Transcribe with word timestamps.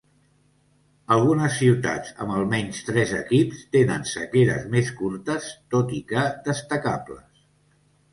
Algunes 1.15 1.51
ciutats 1.57 2.15
amb 2.23 2.33
almenys 2.37 2.79
tres 2.87 3.13
equips 3.17 3.59
tenen 3.77 4.07
sequeres 4.13 4.65
més 4.77 4.89
curtes 5.03 5.51
tot 5.77 5.93
i 5.99 6.01
que 6.13 6.25
destacables. 6.49 7.45